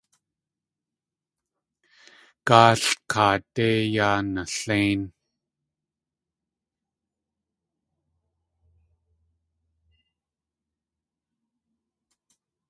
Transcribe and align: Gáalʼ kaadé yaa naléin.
Gáalʼ 2.47 2.89
kaadé 3.11 3.67
yaa 3.95 4.19
naléin. 4.33 5.01